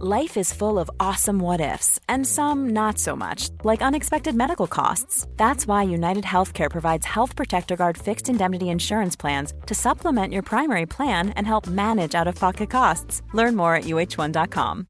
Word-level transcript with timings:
Life 0.00 0.36
is 0.36 0.52
full 0.52 0.80
of 0.80 0.90
awesome 0.98 1.38
what 1.38 1.60
ifs, 1.60 2.00
and 2.08 2.26
some 2.26 2.70
not 2.70 2.98
so 2.98 3.14
much, 3.14 3.50
like 3.62 3.80
unexpected 3.80 4.34
medical 4.34 4.66
costs. 4.66 5.24
That's 5.36 5.68
why 5.68 5.84
United 5.84 6.24
Healthcare 6.24 6.68
provides 6.68 7.06
Health 7.06 7.36
Protector 7.36 7.76
Guard 7.76 7.96
fixed 7.96 8.28
indemnity 8.28 8.70
insurance 8.70 9.14
plans 9.14 9.52
to 9.66 9.74
supplement 9.74 10.32
your 10.32 10.42
primary 10.42 10.86
plan 10.86 11.30
and 11.36 11.46
help 11.46 11.68
manage 11.68 12.16
out 12.16 12.26
of 12.26 12.34
pocket 12.34 12.70
costs. 12.70 13.22
Learn 13.34 13.54
more 13.54 13.76
at 13.76 13.84
uh1.com. 13.84 14.86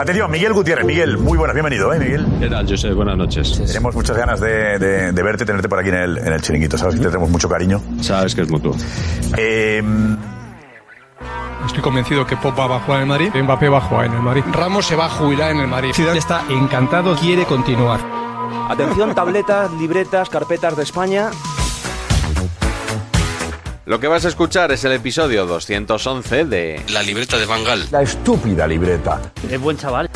Atención, 0.00 0.30
Miguel 0.32 0.52
Gutiérrez. 0.54 0.84
Miguel, 0.84 1.18
muy 1.18 1.38
buenas, 1.38 1.54
bienvenido, 1.54 1.92
¿eh, 1.94 1.98
Miguel? 2.00 2.26
¿Qué 2.40 2.48
tal, 2.48 2.66
José? 2.68 2.92
Buenas 2.92 3.16
noches. 3.16 3.62
Tenemos 3.64 3.94
muchas 3.94 4.16
ganas 4.16 4.40
de, 4.40 4.78
de- 4.80 5.12
de 5.12 5.22
verte, 5.22 5.44
tenerte 5.44 5.68
por 5.68 5.78
aquí 5.78 5.90
en 5.90 5.94
el, 5.96 6.18
en 6.18 6.32
el 6.32 6.40
chiringuito, 6.42 6.76
¿sabes? 6.76 6.94
Que 6.96 7.00
te 7.02 7.06
tenemos 7.08 7.30
mucho 7.30 7.48
cariño. 7.48 7.80
Sabes 8.00 8.34
que 8.34 8.42
es 8.42 8.50
mutuo. 8.50 8.74
Eh, 9.36 9.82
Estoy 11.68 11.82
convencido 11.82 12.26
que 12.26 12.36
Pop 12.36 12.58
va 12.58 12.76
a 12.76 12.80
jugar 12.80 13.02
en 13.02 13.02
el 13.02 13.06
Madrid, 13.08 13.30
Mbappé 13.34 13.68
va 13.68 13.78
a 13.78 13.80
jugar 13.82 14.06
en 14.06 14.14
el 14.14 14.22
Madrid, 14.22 14.42
Ramos 14.52 14.84
se 14.86 14.96
va 14.96 15.06
a 15.06 15.10
jubilar 15.10 15.52
en 15.52 15.60
el 15.60 15.68
Madrid. 15.68 15.92
Zidane 15.94 16.18
está 16.18 16.42
encantado, 16.48 17.14
quiere 17.14 17.44
continuar. 17.44 18.00
Atención, 18.68 19.14
tabletas, 19.14 19.70
libretas, 19.72 20.28
carpetas 20.28 20.76
de 20.76 20.82
España. 20.82 21.30
Lo 23.84 24.00
que 24.00 24.08
vas 24.08 24.24
a 24.24 24.28
escuchar 24.28 24.72
es 24.72 24.84
el 24.84 24.92
episodio 24.92 25.46
211 25.46 26.44
de 26.46 26.82
La 26.90 27.02
libreta 27.02 27.38
de 27.38 27.46
Bangal. 27.46 27.86
la 27.90 28.02
estúpida 28.02 28.66
libreta. 28.66 29.20
Es 29.48 29.60
buen 29.60 29.76
chaval. 29.78 30.10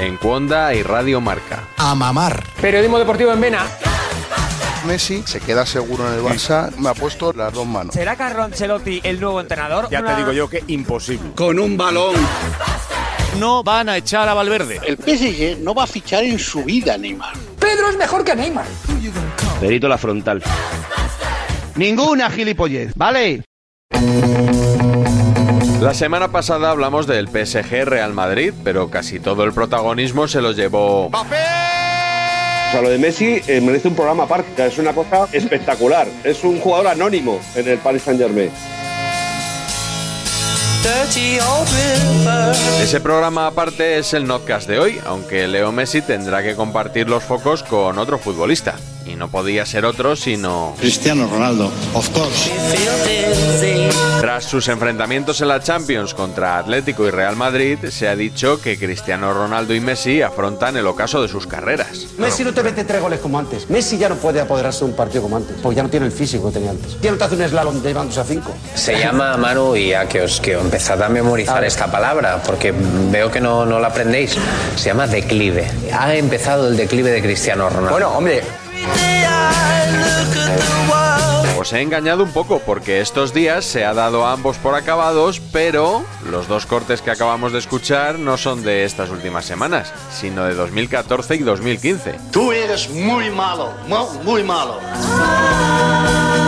En 0.00 0.16
Cuonda 0.18 0.74
y 0.74 0.82
Radio 0.82 1.20
Marca. 1.20 1.60
a 1.78 1.94
mamar. 1.94 2.44
Periodismo 2.60 2.98
deportivo 2.98 3.32
en 3.32 3.40
Vena. 3.40 3.62
Messi 4.84 5.22
se 5.26 5.40
queda 5.40 5.66
seguro 5.66 6.06
en 6.08 6.14
el 6.14 6.20
Barça. 6.20 6.70
Me 6.76 6.88
ha 6.88 6.94
puesto 6.94 7.32
las 7.32 7.52
dos 7.52 7.66
manos. 7.66 7.94
¿Será 7.94 8.16
Carlo 8.16 8.42
Ancelotti 8.42 9.00
el 9.02 9.20
nuevo 9.20 9.40
entrenador? 9.40 9.88
Ya 9.90 10.04
te 10.04 10.16
digo 10.16 10.32
yo 10.32 10.48
que 10.48 10.62
imposible. 10.68 11.30
Con 11.34 11.58
un 11.58 11.76
balón. 11.76 12.14
No 13.38 13.62
van 13.62 13.88
a 13.88 13.96
echar 13.96 14.28
a 14.28 14.34
Valverde. 14.34 14.80
El 14.86 14.96
PSG 14.96 15.58
no 15.60 15.74
va 15.74 15.84
a 15.84 15.86
fichar 15.86 16.22
en 16.24 16.38
su 16.38 16.62
vida, 16.64 16.96
Neymar. 16.96 17.34
Perito 19.60 19.88
la 19.88 19.98
frontal. 19.98 20.42
Ninguna 21.76 22.30
gilipollez, 22.30 22.92
¿vale? 22.94 23.42
La 25.80 25.92
semana 25.92 26.28
pasada 26.28 26.70
hablamos 26.70 27.06
del 27.06 27.28
PSG 27.28 27.84
Real 27.84 28.12
Madrid, 28.12 28.52
pero 28.62 28.90
casi 28.90 29.20
todo 29.20 29.44
el 29.44 29.52
protagonismo 29.52 30.28
se 30.28 30.40
lo 30.40 30.52
llevó 30.52 31.10
O 32.68 32.70
sea, 32.72 32.82
lo 32.82 32.90
de 32.90 32.98
Messi 32.98 33.40
eh, 33.46 33.60
merece 33.60 33.88
un 33.88 33.94
programa 33.94 34.24
aparte. 34.24 34.66
Es 34.66 34.78
una 34.78 34.92
cosa 34.92 35.28
espectacular. 35.32 36.08
Es 36.24 36.44
un 36.44 36.60
jugador 36.60 36.88
anónimo 36.88 37.40
en 37.54 37.68
el 37.68 37.78
Paris 37.78 38.02
Saint 38.02 38.20
Germain. 38.20 38.50
Ese 42.82 43.00
programa 43.00 43.46
aparte 43.46 43.96
es 43.96 44.12
el 44.12 44.26
Notcast 44.26 44.68
de 44.68 44.78
hoy, 44.78 45.00
aunque 45.06 45.48
Leo 45.48 45.72
Messi 45.72 46.02
tendrá 46.02 46.42
que 46.42 46.54
compartir 46.54 47.08
los 47.08 47.24
focos 47.24 47.62
con 47.62 47.98
otro 47.98 48.18
futbolista. 48.18 48.76
Y 49.06 49.16
no 49.16 49.28
podía 49.28 49.66
ser 49.66 49.84
otro 49.84 50.16
sino... 50.16 50.74
Cristiano 50.78 51.28
Ronaldo, 51.30 51.70
of 51.92 52.08
course. 52.10 52.50
Tras 54.20 54.44
sus 54.44 54.68
enfrentamientos 54.68 55.40
en 55.40 55.48
la 55.48 55.60
Champions 55.60 56.14
contra 56.14 56.58
Atlético 56.58 57.06
y 57.06 57.10
Real 57.10 57.36
Madrid, 57.36 57.78
se 57.90 58.08
ha 58.08 58.16
dicho 58.16 58.60
que 58.60 58.78
Cristiano 58.78 59.34
Ronaldo 59.34 59.74
y 59.74 59.80
Messi 59.80 60.22
afrontan 60.22 60.76
el 60.76 60.86
ocaso 60.86 61.20
de 61.20 61.28
sus 61.28 61.46
carreras. 61.46 62.06
Messi 62.18 62.44
no 62.44 62.54
te 62.54 62.62
mete 62.62 62.84
tres 62.84 63.02
goles 63.02 63.20
como 63.20 63.38
antes. 63.38 63.68
Messi 63.68 63.98
ya 63.98 64.08
no 64.08 64.16
puede 64.16 64.40
apoderarse 64.40 64.80
de 64.80 64.86
un 64.86 64.96
partido 64.96 65.22
como 65.22 65.36
antes, 65.36 65.56
porque 65.62 65.76
ya 65.76 65.82
no 65.82 65.90
tiene 65.90 66.06
el 66.06 66.12
físico 66.12 66.48
que 66.48 66.54
tenía 66.54 66.70
antes. 66.70 66.98
Ya 67.00 67.10
no 67.10 67.18
te 67.18 67.24
hace 67.24 67.36
un 67.36 67.46
slalom 67.46 67.82
llevándose 67.82 68.20
a 68.20 68.24
cinco. 68.24 68.54
Se 68.74 68.98
llama 68.98 69.36
Manu 69.36 69.76
y 69.76 69.92
a 69.92 70.08
que 70.08 70.22
os 70.22 70.40
que 70.40 70.52
empezad 70.52 71.02
a 71.02 71.08
memorizar 71.08 71.62
esta 71.64 71.90
palabra, 71.90 72.42
porque 72.44 72.72
veo 73.10 73.30
que 73.30 73.40
no, 73.40 73.66
no 73.66 73.78
la 73.78 73.88
aprendéis. 73.88 74.36
Se 74.76 74.86
llama 74.86 75.06
declive. 75.06 75.70
Ha 75.92 76.14
empezado 76.14 76.68
el 76.68 76.76
declive 76.76 77.10
de 77.10 77.20
Cristiano 77.20 77.68
Ronaldo. 77.68 77.90
Bueno, 77.90 78.08
hombre, 78.10 78.42
Os 81.58 81.72
he 81.72 81.80
engañado 81.80 82.22
un 82.24 82.32
poco 82.32 82.58
porque 82.58 83.00
estos 83.00 83.32
días 83.32 83.64
se 83.64 83.84
ha 83.86 83.94
dado 83.94 84.26
ambos 84.26 84.58
por 84.58 84.74
acabados, 84.74 85.40
pero 85.52 86.04
los 86.30 86.46
dos 86.46 86.66
cortes 86.66 87.00
que 87.00 87.10
acabamos 87.10 87.52
de 87.52 87.58
escuchar 87.58 88.18
no 88.18 88.36
son 88.36 88.62
de 88.62 88.84
estas 88.84 89.08
últimas 89.08 89.46
semanas, 89.46 89.92
sino 90.12 90.44
de 90.44 90.54
2014 90.54 91.36
y 91.36 91.38
2015. 91.38 92.18
tú 92.32 92.52
eres 92.52 92.90
muy 92.90 93.30
malo, 93.30 93.72
mu- 93.88 94.22
muy 94.24 94.42
malo. 94.42 94.78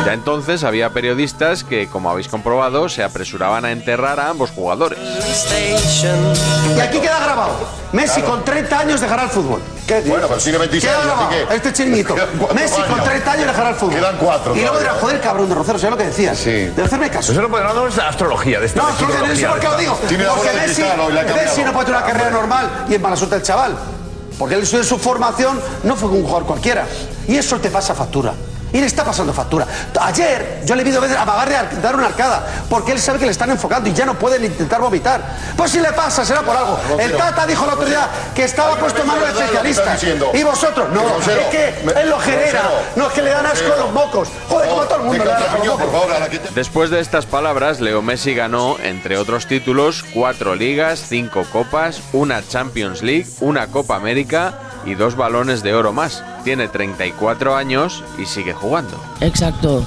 Ya 0.07 0.13
entonces 0.13 0.63
había 0.63 0.91
periodistas 0.91 1.65
que, 1.65 1.89
como 1.89 2.11
habéis 2.11 2.29
comprobado, 2.29 2.89
se 2.89 3.03
apresuraban 3.03 3.65
a 3.65 3.73
enterrar 3.73 4.21
a 4.21 4.29
ambos 4.31 4.51
jugadores. 4.53 4.99
Y 6.77 6.81
aquí 6.81 6.99
queda 7.01 7.19
grabado. 7.19 7.51
Messi 7.93 8.21
con 8.23 8.45
30 8.45 8.79
años 8.79 9.01
dejará 9.01 9.25
el 9.25 9.31
fútbol. 9.31 9.61
¿Qué 9.87 10.03
Bueno, 10.03 10.27
pero 10.29 10.41
tiene 10.41 10.59
26, 10.59 10.93
Queda 10.93 10.99
así 11.01 11.09
grabado. 11.09 11.29
que- 11.49 11.55
Este 11.57 11.73
chiringuito. 11.73 12.15
Messi 12.55 12.81
con 12.83 12.93
años. 12.93 13.05
30 13.05 13.33
años 13.33 13.47
dejará 13.49 13.69
el 13.71 13.75
fútbol. 13.77 13.95
Quedan 13.95 14.17
cuatro 14.19 14.53
Y 14.55 14.61
luego 14.61 14.75
todavía. 14.75 14.93
dirá, 14.93 15.01
joder, 15.01 15.21
cabrón 15.21 15.49
de 15.49 15.55
Rocero, 15.57 15.79
¿sabes 15.79 15.91
lo 15.91 15.97
que 15.99 16.05
decías? 16.05 16.39
Sí. 16.39 16.51
De 16.67 16.83
hacerme 16.83 17.11
caso. 17.11 17.33
Eso 17.33 17.43
no 17.43 17.49
puede 17.49 17.65
no 17.65 17.87
es 17.89 17.99
astrología 17.99 18.61
de 18.61 18.67
esta 18.67 18.83
No, 18.83 18.97
que 18.97 19.05
no 19.07 19.35
sé 19.35 19.47
por 19.47 19.61
qué 19.61 19.67
lo 19.69 19.77
digo. 19.77 20.01
Tiene 20.09 20.25
la 20.25 20.35
Porque 20.35 20.53
Messi, 20.53 20.83
cristal, 20.83 21.15
la 21.15 21.23
Messi 21.35 21.63
no 21.65 21.73
puede 21.73 21.87
tener 21.87 22.01
una 22.03 22.07
carrera 22.13 22.31
normal 22.31 22.71
y 22.89 22.95
en 22.95 23.03
mala 23.03 23.17
suerte 23.17 23.37
el 23.37 23.43
chaval. 23.43 23.77
Porque 24.39 24.55
él 24.55 24.69
en 24.71 24.85
su 24.85 24.99
formación 24.99 25.61
no 25.83 25.97
fue 25.97 26.11
un 26.11 26.23
jugador 26.23 26.45
cualquiera. 26.47 26.87
Y 27.27 27.37
eso 27.37 27.59
te 27.59 27.71
pasa 27.71 27.95
factura. 27.95 28.35
Y 28.77 28.81
le 28.81 28.87
está 28.87 29.05
pasando 29.05 29.33
factura. 29.33 29.67
Ayer 30.03 30.61
yo 30.67 30.75
le 30.75 30.83
he 30.83 30.85
visto 30.85 31.01
a 31.03 31.25
Magar 31.25 31.49
de 31.49 31.57
ar- 31.57 31.81
dar 31.81 31.97
una 31.97 32.07
arcada 32.09 32.45
porque 32.69 32.93
él 32.93 32.99
sabe 33.01 33.19
que 33.19 33.25
le 33.25 33.31
están 33.31 33.49
enfocando 33.51 33.89
y 33.89 33.95
ya 33.95 34.05
no 34.05 34.19
puede 34.19 34.39
ni 34.39 34.47
intentar 34.49 34.83
vomitar. 34.83 35.19
Pues 35.57 35.71
si 35.71 35.81
le 35.81 35.91
pasa, 35.93 36.27
será 36.27 36.43
por 36.43 36.55
algo. 36.55 36.79
El 36.99 37.17
Tata 37.17 37.47
dijo 37.47 37.65
la 37.65 37.83
día 37.87 38.07
que 38.35 38.45
estaba 38.45 38.77
puesto 38.77 39.01
en 39.01 39.07
manos 39.07 39.29
de 39.29 39.33
Rosero, 39.33 39.63
¿qué 39.63 39.71
estás 39.71 39.95
especialistas. 40.03 40.35
Y 40.39 40.43
vosotros, 40.45 40.89
no, 40.93 41.09
Rosero, 41.09 41.41
es 41.41 41.47
que 41.47 41.69
él 42.03 42.11
lo 42.11 42.19
genera. 42.21 42.63
Rosero, 42.65 42.81
No, 42.97 43.07
es 43.07 43.13
que 43.15 43.23
le 43.23 43.31
dan 43.31 43.47
asco 43.47 43.65
Rosero. 43.69 43.85
los 43.85 43.93
mocos. 43.95 44.29
Joder, 44.51 44.69
como 44.69 44.83
a 44.83 44.89
todo 44.89 44.99
el 44.99 45.05
mundo 45.05 45.25
le 45.25 45.31
dan 45.31 45.43
asco 45.43 45.65
los 45.65 45.79
mocos. 45.79 46.55
Después 46.55 46.91
de 46.91 47.01
estas 47.01 47.25
palabras, 47.25 47.81
Leo 47.81 48.03
Messi 48.03 48.35
ganó, 48.35 48.77
entre 48.83 49.17
otros 49.17 49.47
títulos, 49.47 50.05
cuatro 50.13 50.55
ligas, 50.55 51.03
cinco 51.09 51.45
copas, 51.51 52.01
una 52.13 52.47
Champions 52.47 53.03
League, 53.03 53.27
una 53.41 53.69
Copa 53.69 53.97
América 53.97 54.55
y 54.85 54.95
dos 54.97 55.17
balones 55.17 55.63
de 55.63 55.75
oro 55.75 55.93
más. 55.95 56.23
Tiene 56.47 56.69
34 56.69 57.57
años 57.57 58.05
y 58.17 58.27
sigue 58.27 58.53
jugando. 58.53 59.03
Exacto. 59.21 59.83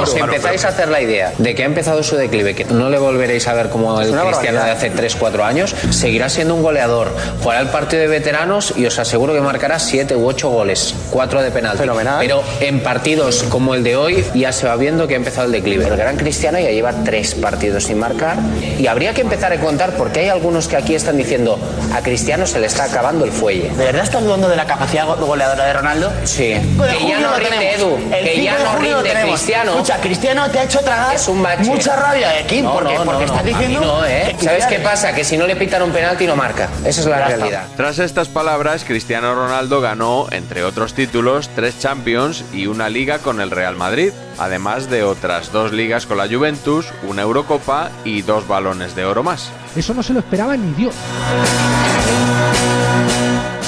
Os 0.00 0.14
empezáis 0.14 0.64
a 0.64 0.68
hacer 0.68 0.88
la 0.88 1.00
idea 1.00 1.32
de 1.38 1.54
que 1.54 1.62
ha 1.62 1.66
empezado 1.66 2.02
su 2.02 2.16
declive, 2.16 2.54
que 2.54 2.64
no 2.64 2.88
le 2.88 2.98
volveréis 2.98 3.46
a 3.46 3.54
ver 3.54 3.68
como 3.68 4.00
el 4.00 4.12
Cristiano 4.12 4.64
de 4.64 4.70
hace 4.70 4.92
3-4 4.92 5.42
años, 5.44 5.74
seguirá 5.90 6.28
siendo 6.28 6.54
un 6.54 6.62
goleador. 6.62 7.14
Jugará 7.42 7.60
el 7.60 7.68
partido 7.68 8.02
de 8.02 8.08
veteranos 8.08 8.74
y 8.76 8.86
os 8.86 8.98
aseguro 8.98 9.32
que 9.34 9.40
marcará 9.40 9.78
7 9.78 10.16
u 10.16 10.26
8 10.26 10.48
goles, 10.48 10.94
4 11.10 11.42
de 11.42 11.50
penalti. 11.50 11.78
Fenomenal. 11.78 12.16
Pero 12.20 12.42
en 12.60 12.80
partidos 12.82 13.44
como 13.44 13.74
el 13.74 13.84
de 13.84 13.96
hoy 13.96 14.24
ya 14.34 14.52
se 14.52 14.66
va 14.66 14.76
viendo 14.76 15.06
que 15.06 15.14
ha 15.14 15.16
empezado 15.16 15.46
el 15.46 15.52
declive. 15.52 15.86
El 15.86 15.96
gran 15.96 16.16
Cristiano 16.16 16.58
ya 16.58 16.70
lleva 16.70 16.92
3 17.04 17.34
partidos 17.36 17.84
sin 17.84 17.98
marcar 17.98 18.38
y 18.78 18.86
habría 18.86 19.14
que 19.14 19.20
empezar 19.20 19.52
a 19.52 19.60
contar 19.60 19.92
porque 19.92 20.20
hay 20.20 20.28
algunos 20.28 20.68
que 20.68 20.76
aquí 20.76 20.94
están 20.94 21.16
diciendo 21.16 21.58
a 21.94 22.02
Cristiano 22.02 22.46
se 22.46 22.58
le 22.58 22.66
está 22.66 22.84
acabando 22.84 23.24
el 23.24 23.32
fuelle. 23.32 23.70
¿De 23.70 23.84
verdad 23.84 24.02
estás 24.02 24.22
dudando 24.22 24.48
de 24.48 24.56
la 24.56 24.66
capacidad 24.66 25.06
goleadora 25.06 25.64
de 25.64 25.72
Ronaldo? 25.72 26.12
Sí. 26.24 26.48
de 26.48 26.98
Que 26.98 27.08
ya 27.08 27.20
no 27.20 27.30
lo 27.30 27.36
rinde 27.36 27.50
tenemos. 27.50 27.67
Edu, 27.74 27.96
El 27.96 28.24
que 28.24 28.32
5 28.34 28.44
ya 28.44 28.56
de 28.58 28.64
no 28.64 28.70
junio 28.70 28.90
lo 28.90 28.96
rinde 29.02 29.10
tenemos. 29.10 29.34
Cristiano. 29.40 29.72
Escucha, 29.72 29.96
Cristiano 30.00 30.50
te 30.50 30.58
ha 30.58 30.64
hecho 30.64 30.80
tragar 30.80 31.14
Es 31.16 31.28
un 31.28 31.42
bache. 31.42 31.64
mucha 31.64 31.96
rabia 31.96 32.28
de 32.28 32.38
aquí 32.40 32.62
No, 32.62 32.72
porque, 32.74 32.94
no, 32.94 33.04
no, 33.04 33.04
porque 33.04 33.26
no, 33.26 33.32
estás 33.32 33.44
mí 33.44 33.50
diciendo 33.50 33.80
no, 33.80 34.04
¿eh? 34.06 34.36
que 34.38 34.44
¿Sabes 34.44 34.66
qué 34.66 34.78
pasa? 34.78 35.12
Que 35.14 35.24
si 35.24 35.36
no 35.36 35.46
le 35.46 35.56
pitan 35.56 35.82
un 35.82 35.90
penalti 35.92 36.26
no 36.26 36.36
marca. 36.36 36.68
Esa 36.84 37.00
es 37.00 37.06
la 37.06 37.16
está. 37.20 37.36
realidad. 37.36 37.66
Tras 37.76 37.98
estas 37.98 38.28
palabras, 38.28 38.84
Cristiano 38.84 39.34
Ronaldo 39.34 39.80
ganó, 39.80 40.26
entre 40.30 40.62
otros 40.64 40.94
títulos, 40.94 41.50
tres 41.54 41.78
Champions 41.78 42.44
y 42.52 42.66
una 42.66 42.88
liga 42.88 43.18
con 43.18 43.40
el 43.40 43.50
Real 43.50 43.76
Madrid, 43.76 44.12
además 44.38 44.88
de 44.90 45.02
otras 45.02 45.52
dos 45.52 45.72
ligas 45.72 46.06
con 46.06 46.18
la 46.18 46.26
Juventus, 46.28 46.86
una 47.06 47.22
Eurocopa 47.22 47.90
y 48.04 48.22
dos 48.22 48.46
balones 48.48 48.94
de 48.94 49.04
oro 49.04 49.22
más. 49.22 49.50
Eso 49.76 49.94
no 49.94 50.02
se 50.02 50.12
lo 50.12 50.20
esperaba 50.20 50.56
ni 50.56 50.72
Dios. 50.74 50.94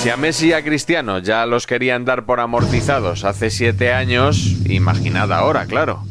Si 0.00 0.08
a 0.08 0.16
Messi 0.16 0.48
y 0.48 0.52
a 0.54 0.64
Cristiano 0.64 1.18
ya 1.18 1.44
los 1.44 1.66
querían 1.66 2.06
dar 2.06 2.24
por 2.24 2.40
amortizados 2.40 3.24
hace 3.24 3.50
siete 3.50 3.92
años, 3.92 4.56
imaginad 4.64 5.30
ahora, 5.30 5.66
claro. 5.66 6.02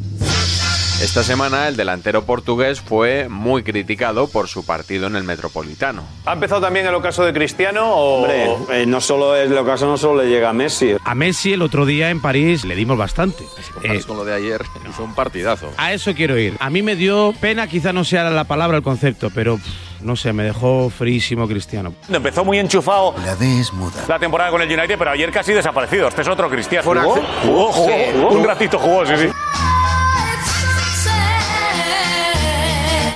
Esta 1.01 1.23
semana 1.23 1.69
el 1.69 1.77
delantero 1.77 2.25
portugués 2.25 2.81
fue 2.81 3.29
muy 3.29 3.63
criticado 3.63 4.27
por 4.27 4.49
su 4.49 4.65
partido 4.65 5.07
en 5.07 5.15
el 5.15 5.23
Metropolitano. 5.23 6.03
¿Ha 6.25 6.33
empezado 6.33 6.59
también 6.59 6.85
el 6.87 6.93
ocaso 6.93 7.23
de 7.23 7.31
Cristiano 7.31 7.93
o...? 7.93 8.23
Hombre, 8.23 8.81
eh, 8.81 8.85
no 8.85 8.99
solo 8.99 9.33
el 9.37 9.57
ocaso 9.57 9.85
no 9.85 9.97
solo 9.97 10.23
le 10.23 10.29
llega 10.29 10.49
a 10.49 10.53
Messi. 10.53 10.97
A 11.05 11.15
Messi 11.15 11.53
el 11.53 11.61
otro 11.61 11.85
día 11.85 12.09
en 12.09 12.19
París 12.21 12.65
le 12.65 12.75
dimos 12.75 12.97
bastante. 12.97 13.45
Eh, 13.83 14.01
con 14.05 14.17
lo 14.17 14.25
de 14.25 14.33
ayer, 14.35 14.61
hizo 14.89 15.03
un 15.05 15.15
partidazo. 15.15 15.71
A 15.77 15.93
eso 15.93 16.13
quiero 16.13 16.37
ir. 16.37 16.57
A 16.59 16.69
mí 16.69 16.81
me 16.81 16.97
dio 16.97 17.33
pena, 17.39 17.67
quizá 17.67 17.93
no 17.93 18.03
sea 18.03 18.29
la 18.29 18.43
palabra, 18.43 18.75
el 18.75 18.83
concepto, 18.83 19.29
pero 19.33 19.55
pff, 19.55 20.01
no 20.01 20.17
sé, 20.17 20.33
me 20.33 20.43
dejó 20.43 20.89
frísimo 20.89 21.47
Cristiano. 21.47 21.93
Empezó 22.11 22.43
muy 22.43 22.59
enchufado 22.59 23.15
La 23.25 23.37
D 23.37 23.61
es 23.61 23.71
muda. 23.71 24.03
la 24.05 24.19
temporada 24.19 24.51
con 24.51 24.61
el 24.61 24.67
United, 24.67 24.97
pero 24.97 25.11
ayer 25.11 25.31
casi 25.31 25.53
desaparecido. 25.53 26.09
Este 26.09 26.23
es 26.23 26.27
otro 26.27 26.49
Cristiano. 26.49 26.83
¿Jugó? 26.83 27.15
Jugó, 27.15 27.23
jugó, 27.41 27.71
jugó. 27.71 27.93
jugó. 28.13 28.29
Un 28.39 28.43
ratito 28.43 28.77
jugó, 28.77 29.05
sí, 29.05 29.13
sí. 29.17 29.29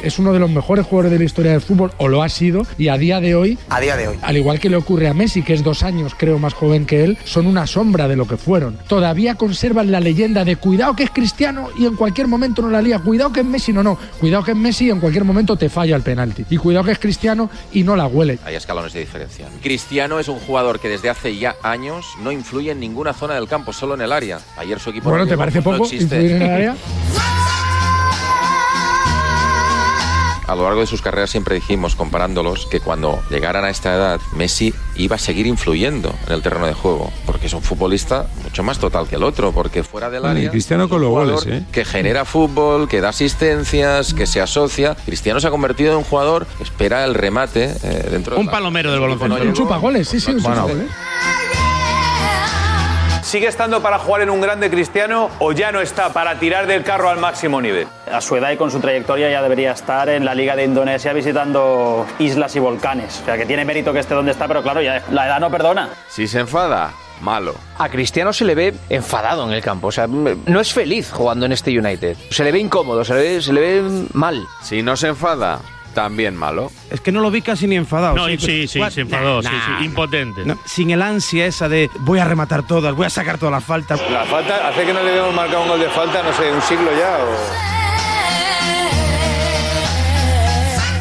Es 0.04 0.20
uno 0.20 0.34
de 0.34 0.40
los 0.40 0.50
mejores 0.50 0.86
jugadores 0.86 1.12
de 1.12 1.18
la 1.20 1.24
historia 1.26 1.52
del 1.52 1.62
fútbol, 1.62 1.92
o 1.98 2.08
lo 2.08 2.22
ha 2.24 2.30
sido, 2.30 2.68
y 2.78 2.90
a 2.90 2.98
día 2.98 3.20
de 3.22 3.36
hoy, 3.36 3.58
A 3.70 3.80
día 3.80 3.96
de 3.96 4.08
hoy. 4.10 4.18
al 4.22 4.38
igual 4.38 4.60
que 4.60 4.70
le 4.70 4.76
ocurre 4.76 5.08
a 5.08 5.14
Messi, 5.14 5.42
que 5.42 5.54
es 5.54 5.64
dos 5.64 5.82
años 5.84 6.14
creo 6.18 6.38
más 6.40 6.54
joven 6.54 6.86
que 6.86 7.04
él, 7.04 7.18
son 7.26 7.48
una 7.48 7.66
sombra 7.68 8.08
de 8.08 8.16
lo 8.16 8.28
que 8.28 8.38
fueron. 8.38 8.78
Todavía 8.88 9.36
conservan 9.36 9.92
la 9.92 10.00
leyenda 10.00 10.44
de 10.46 10.56
cuidado 10.58 10.96
que 10.96 11.04
es 11.04 11.10
cristiano 11.10 11.70
y 11.78 11.86
en 11.86 11.96
cualquier 11.96 12.28
momento 12.28 12.62
no 12.62 12.70
la 12.70 12.82
lía, 12.82 13.00
cuidado 13.00 13.32
que 13.32 13.40
es 13.40 13.46
Messi, 13.46 13.72
no, 13.74 13.82
no, 13.84 13.98
cuidado 14.20 14.44
que 14.44 14.52
es 14.52 14.58
Messi 14.58 14.88
y 14.88 14.90
en 14.90 15.00
cualquier 15.00 15.24
momento 15.24 15.56
te 15.56 15.70
falla 15.70 15.96
el 15.96 16.02
penalti. 16.02 16.46
Y 16.50 16.58
cuidado 16.58 16.86
que 16.86 16.92
es 16.92 17.00
cristiano 17.00 17.50
y 17.72 17.84
no 17.84 17.96
la 17.96 18.06
huele. 18.08 18.40
Hay 18.46 18.56
escalones 18.56 18.94
de 18.94 19.00
diferencia. 19.00 19.48
Cristiano 19.62 20.20
es 20.20 20.28
un 20.28 20.40
jugador 20.40 20.80
que 20.80 20.90
desde 20.90 21.10
hace 21.10 21.38
ya 21.38 21.56
años 21.64 22.06
no 22.22 22.32
influye 22.32 22.72
en 22.72 22.80
ninguna 22.80 23.14
zona 23.14 23.36
del 23.36 23.48
campo, 23.48 23.72
solo 23.74 23.94
en 23.96 24.02
el 24.02 24.12
área. 24.12 24.40
Ayer 24.58 24.80
su 24.80 24.90
equipo 24.90 25.10
Bueno, 25.10 25.26
no 25.26 25.30
¿te 25.30 25.38
parece 25.38 25.60
no 25.60 25.64
poco 25.64 25.86
existe. 25.86 26.16
influir 26.16 26.32
en 26.34 26.42
el 26.42 26.50
área? 26.52 26.76
A 30.48 30.56
lo 30.56 30.64
largo 30.64 30.82
de 30.82 30.88
sus 30.88 31.02
carreras 31.02 31.30
siempre 31.30 31.56
dijimos, 31.56 31.96
comparándolos, 31.96 32.68
que 32.68 32.80
cuando 32.80 33.22
llegaran 33.30 33.66
a 33.66 33.70
esta 33.70 33.94
edad, 33.94 34.20
Messi 34.34 34.74
iba 34.96 35.16
a 35.16 35.20
seguir 35.20 35.48
influyendo 35.48 36.14
en 36.28 36.34
el 36.34 36.42
terreno 36.42 36.68
de 36.68 36.74
juego, 36.74 37.12
porque 37.26 37.48
es 37.48 37.54
un 37.54 37.62
futbolista 37.62 38.28
mucho 38.44 38.64
más 38.64 38.80
total 38.80 39.08
que 39.08 39.16
el 39.16 39.24
otro, 39.24 39.52
porque 39.52 39.84
fuera 39.84 40.10
del 40.10 40.22
Bueno, 40.22 40.36
y 40.36 40.40
área... 40.40 40.52
Cristiano 40.52 40.90
con 40.90 41.02
los 41.02 41.10
goles, 41.10 41.46
¿eh? 41.48 41.64
Que 41.72 41.86
genera 41.86 42.26
fútbol, 42.26 42.88
que 42.88 43.02
da 43.02 43.10
asistencias, 43.10 44.14
que 44.14 44.26
se 44.26 44.42
asocia. 44.42 44.96
Cristiano 45.06 45.40
se 45.40 45.48
ha 45.48 45.52
convertido 45.52 45.92
en 45.94 46.00
un 46.00 46.04
jugador 46.04 46.46
que 46.58 46.64
espera 46.64 47.06
el 47.06 47.14
remate 47.14 47.74
eh, 47.84 48.08
dentro 48.12 48.38
Un 48.38 48.46
de 48.46 48.52
palomero 48.52 48.92
del 48.92 49.00
baloncesto. 49.00 49.44
Un 49.44 49.54
chupagoles, 49.54 50.08
sí, 50.08 50.20
sí, 50.20 50.32
un 50.32 50.44
Bueno. 50.44 50.68
¿Sigue 53.34 53.48
estando 53.48 53.82
para 53.82 53.98
jugar 53.98 54.22
en 54.22 54.30
un 54.30 54.42
grande 54.42 54.70
Cristiano 54.70 55.32
o 55.40 55.54
ya 55.54 55.72
no 55.72 55.82
está 55.82 56.14
para 56.14 56.38
tirar 56.38 56.68
del 56.68 56.84
carro 56.84 57.10
al 57.10 57.18
máximo 57.18 57.60
nivel? 57.60 57.88
A 58.12 58.22
su 58.22 58.36
edad 58.36 58.52
y 58.52 58.58
con 58.58 58.70
su 58.70 58.80
trayectoria 58.80 59.32
ya 59.32 59.42
debería 59.42 59.72
estar 59.72 60.08
en 60.08 60.24
la 60.24 60.36
Liga 60.36 60.56
de 60.56 60.66
Indonesia 60.66 61.14
visitando 61.14 62.06
islas 62.20 62.56
y 62.56 62.60
volcanes. 62.60 63.22
O 63.24 63.26
sea, 63.26 63.36
que 63.36 63.48
tiene 63.48 63.66
mérito 63.66 63.92
que 63.92 63.98
esté 63.98 64.14
donde 64.14 64.34
está, 64.34 64.48
pero 64.48 64.62
claro, 64.62 64.84
ya 64.84 65.02
la 65.10 65.26
edad 65.26 65.40
no 65.40 65.50
perdona. 65.50 65.90
Si 66.10 66.28
se 66.28 66.42
enfada, 66.42 66.94
malo. 67.22 67.56
A 67.80 67.90
Cristiano 67.90 68.34
se 68.34 68.46
le 68.46 68.54
ve 68.54 68.76
enfadado 68.90 69.48
en 69.48 69.54
el 69.54 69.64
campo, 69.64 69.88
o 69.88 69.92
sea, 69.92 70.06
no 70.06 70.60
es 70.60 70.72
feliz 70.72 71.12
jugando 71.12 71.48
en 71.48 71.54
este 71.54 71.76
United. 71.76 72.16
Se 72.30 72.44
le 72.44 72.52
ve 72.52 72.60
incómodo, 72.60 73.04
se 73.04 73.16
le 73.16 73.20
ve, 73.20 73.42
se 73.42 73.52
le 73.52 73.62
ve 73.62 74.06
mal. 74.14 74.46
Si 74.62 74.84
no 74.84 74.96
se 74.96 75.08
enfada, 75.08 75.60
también 75.94 76.36
malo. 76.36 76.72
Es 76.92 77.00
que 77.02 77.12
no 77.12 77.22
lo 77.22 77.32
vi 77.32 77.42
casi 77.42 77.68
ni 77.68 77.76
enfadado. 77.76 78.16
No, 78.16 78.28
sí, 78.38 78.68
sí, 78.68 78.80
What? 78.80 78.92
se 78.92 79.02
enfadó, 79.02 79.42
sí, 79.42 79.50
Nah, 79.52 79.80
sí, 79.80 79.86
impotente. 79.86 80.44
no, 80.46 80.58
sin 80.66 80.92
el 80.92 81.02
ansia 81.02 81.46
esa 81.46 81.70
de 81.70 81.90
voy 82.00 82.20
a 82.20 82.26
rematar 82.26 82.66
todas, 82.68 82.94
voy 82.96 83.06
a 83.06 83.10
sacar 83.10 83.38
todas 83.38 83.54
las 83.54 83.64
faltas. 83.64 84.02
La 84.12 84.26
falta, 84.26 84.68
hace 84.68 84.86
que 84.86 84.94
no 84.94 85.02
le 85.04 85.10
habíamos 85.12 85.34
marcado 85.36 85.64
un 85.64 85.70
gol 85.70 85.80
de 85.80 85.90
falta, 85.90 86.22
no 86.24 86.34
sé, 86.34 86.52
un 86.52 86.62
siglo 86.62 86.90
ya 86.98 87.18
o... 87.24 87.74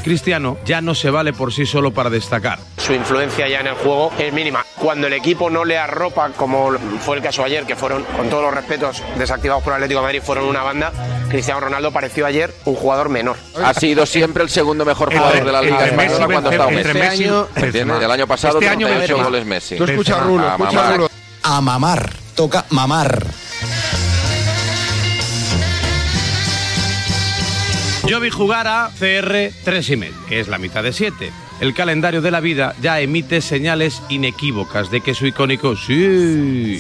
Cristiano 0.02 0.56
ya 0.64 0.80
no 0.80 0.96
se 0.96 1.10
vale 1.10 1.32
por 1.32 1.52
sí 1.52 1.64
solo 1.64 1.92
para 1.92 2.10
destacar. 2.10 2.58
Su 2.76 2.92
influencia 2.92 3.46
ya 3.48 3.60
en 3.60 3.68
el 3.68 3.74
juego 3.74 4.10
es 4.18 4.32
mínima. 4.32 4.64
Cuando 4.80 5.06
el 5.06 5.12
equipo 5.12 5.48
no 5.48 5.64
le 5.64 5.78
arropa, 5.78 6.30
como 6.36 6.72
fue 7.00 7.16
el 7.18 7.22
caso 7.22 7.44
ayer, 7.44 7.64
que 7.66 7.76
fueron, 7.76 8.02
con 8.16 8.28
todos 8.28 8.42
los 8.42 8.52
respetos, 8.52 9.00
desactivados 9.16 9.62
por 9.62 9.72
Atlético 9.74 10.00
de 10.00 10.06
Madrid, 10.06 10.20
fueron 10.24 10.46
una 10.46 10.64
banda, 10.64 10.92
Cristiano 11.32 11.60
Ronaldo 11.60 11.90
pareció 11.92 12.26
ayer 12.26 12.54
un 12.66 12.74
jugador 12.74 13.08
menor. 13.08 13.36
Ha 13.64 13.72
sido 13.72 14.04
siempre 14.04 14.42
el 14.42 14.50
segundo 14.50 14.84
mejor 14.84 15.10
jugador 15.10 15.44
de 15.44 15.50
la 15.52 15.62
Liga 15.62 15.86
Española 15.86 16.26
cuando 16.26 16.50
ha 16.50 16.52
estado 16.52 16.68
Benzema, 16.70 16.92
Messi. 16.94 16.98
entre 16.98 17.00
Messi, 17.00 17.22
Este 17.24 17.24
año, 17.24 17.42
Benzema. 17.54 17.66
¿entiendes? 17.66 18.02
El 18.04 18.10
año 18.10 18.26
pasado 18.26 18.58
Este 18.58 18.68
año 18.68 18.86
38 18.86 19.00
Benzema. 19.00 19.24
goles 19.24 19.46
Messi. 19.46 19.76
Tú 19.76 19.84
escucha, 19.84 20.20
Rulo, 20.20 20.44
A 20.46 20.52
escucha, 20.52 20.72
mamar. 20.72 20.92
Rulo. 20.96 21.10
A 21.42 21.60
mamar. 21.62 22.12
Toca 22.34 22.64
mamar. 22.70 23.26
Yo 28.06 28.20
vi 28.20 28.28
jugar 28.30 28.66
a 28.66 28.90
CR 28.98 29.50
3 29.64 29.90
y 29.90 29.96
medio, 29.96 30.14
que 30.28 30.40
es 30.40 30.48
la 30.48 30.58
mitad 30.58 30.82
de 30.82 30.92
7. 30.92 31.32
El 31.60 31.72
calendario 31.72 32.20
de 32.20 32.30
la 32.30 32.40
vida 32.40 32.74
ya 32.82 33.00
emite 33.00 33.40
señales 33.40 34.02
inequívocas 34.10 34.90
de 34.90 35.00
que 35.00 35.14
su 35.14 35.26
icónico 35.26 35.76
sí, 35.76 36.78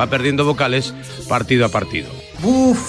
va 0.00 0.06
perdiendo 0.08 0.44
vocales 0.44 0.92
partido 1.28 1.66
a 1.66 1.68
partido. 1.68 2.10
Uf, 2.42 2.80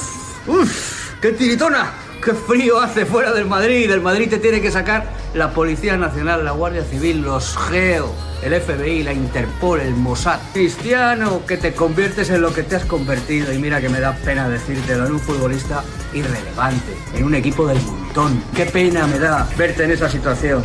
uf, 0.48 1.19
qué 1.22 1.31
tiritona. 1.31 1.92
Qué 2.24 2.34
frío 2.34 2.80
hace 2.80 3.06
fuera 3.06 3.34
del 3.34 3.45
Madrid. 3.45 3.90
Del 3.90 4.00
Madrid 4.00 4.30
te 4.30 4.38
tiene 4.38 4.62
que 4.62 4.72
sacar 4.72 5.06
la 5.34 5.51
Policía 5.51 5.98
Nacional, 5.98 6.45
la 6.45 6.51
Guardia 6.51 6.86
Civil, 6.86 7.22
los 7.22 7.57
GEO, 7.57 8.13
el 8.42 8.62
FBI, 8.62 9.04
la 9.04 9.12
Interpol, 9.12 9.81
el 9.81 9.94
Mossad. 9.94 10.40
Cristiano, 10.54 11.45
que 11.45 11.57
te 11.57 11.74
conviertes 11.74 12.30
en 12.30 12.40
lo 12.40 12.54
que 12.54 12.63
te 12.63 12.78
has 12.78 12.86
convertido. 12.86 13.51
Y 13.51 13.57
mira 13.57 13.81
que 13.81 13.90
me 13.90 14.00
da 14.00 14.16
pena 14.16 14.48
decírtelo, 14.48 15.06
en 15.06 15.12
un 15.12 15.19
futbolista 15.19 15.84
irrelevante, 16.13 16.94
en 17.13 17.25
un 17.25 17.36
equipo 17.36 17.68
del 17.68 17.81
montón. 17.81 18.42
Qué 18.56 18.68
pena 18.68 19.06
me 19.06 19.19
da 19.19 19.45
verte 19.57 19.84
en 19.84 19.92
esa 19.92 20.10
situación. 20.10 20.63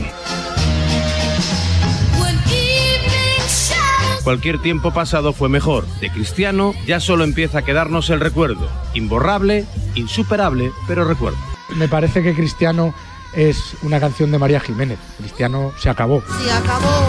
Cualquier 4.29 4.61
tiempo 4.61 4.93
pasado 4.93 5.33
fue 5.33 5.49
mejor. 5.49 5.87
De 6.03 6.11
Cristiano 6.11 6.75
ya 6.87 7.01
solo 7.01 7.25
empieza 7.25 7.61
a 7.61 7.63
quedarnos 7.63 8.11
el 8.11 8.21
recuerdo. 8.21 8.69
Imborrable, 8.93 9.65
insuperable, 9.95 10.71
pero 10.87 11.07
recuerdo. 11.07 11.39
Me 11.77 11.89
parece 11.89 12.23
que 12.23 12.35
Cristiano 12.35 12.93
es 13.33 13.75
una 13.81 13.99
canción 13.99 14.31
de 14.31 14.37
María 14.37 14.61
Jiménez. 14.61 14.99
Cristiano 15.17 15.73
se 15.79 15.89
acabó. 15.89 16.23
Se 16.45 16.53
acabó. 16.53 17.09